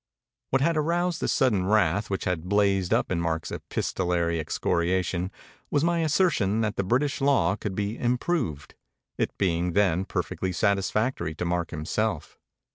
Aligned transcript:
What 0.49 0.63
had 0.63 0.77
aroused 0.77 1.19
the 1.21 1.27
sudden 1.27 1.67
wrath 1.67 2.09
which 2.09 2.25
had 2.25 2.49
blazed 2.49 2.91
up 2.91 3.11
in 3.11 3.21
Mark's 3.21 3.51
epistolary 3.51 4.39
excoriation 4.39 5.29
was 5.69 5.83
my 5.83 5.99
assertion 5.99 6.61
that 6.61 6.75
the 6.75 6.83
British 6.83 7.21
law 7.21 7.55
could 7.55 7.75
l>c 7.75 7.99
improved, 7.99 8.73
it 9.19 9.37
being 9.37 9.73
then 9.73 10.05
perfectly 10.05 10.53
satisfactory 10.53 11.35
to 11.35 11.45
Mark 11.45 11.69
himself. 11.69 12.39